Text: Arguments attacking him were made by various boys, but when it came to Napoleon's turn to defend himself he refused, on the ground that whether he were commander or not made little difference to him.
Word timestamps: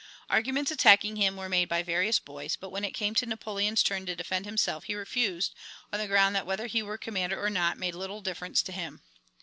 Arguments 0.31 0.71
attacking 0.71 1.17
him 1.17 1.37
were 1.37 1.47
made 1.47 1.69
by 1.69 1.83
various 1.83 2.17
boys, 2.17 2.55
but 2.55 2.71
when 2.71 2.83
it 2.83 2.89
came 2.95 3.13
to 3.13 3.27
Napoleon's 3.27 3.83
turn 3.83 4.07
to 4.07 4.15
defend 4.15 4.45
himself 4.45 4.85
he 4.85 4.95
refused, 4.95 5.53
on 5.93 5.99
the 5.99 6.07
ground 6.07 6.35
that 6.35 6.47
whether 6.47 6.65
he 6.65 6.81
were 6.81 6.97
commander 6.97 7.39
or 7.39 7.51
not 7.51 7.77
made 7.77 7.93
little 7.93 8.21
difference 8.21 8.63
to 8.63 8.71
him. 8.71 9.03